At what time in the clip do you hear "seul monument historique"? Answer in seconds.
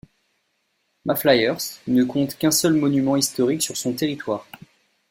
2.49-3.61